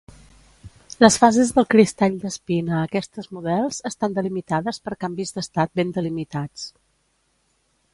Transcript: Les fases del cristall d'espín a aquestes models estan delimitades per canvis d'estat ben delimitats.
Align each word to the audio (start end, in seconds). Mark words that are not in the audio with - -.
Les 1.03 1.17
fases 1.23 1.51
del 1.57 1.67
cristall 1.73 2.15
d'espín 2.23 2.73
a 2.77 2.81
aquestes 2.87 3.29
models 3.37 3.81
estan 3.93 4.19
delimitades 4.19 4.83
per 4.87 4.99
canvis 5.07 5.37
d'estat 5.37 5.79
ben 5.83 5.97
delimitats. 6.01 6.71